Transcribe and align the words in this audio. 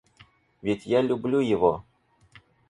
Ведь 0.63 0.87
я 0.87 1.03
люблю 1.03 1.41
его. 1.41 1.83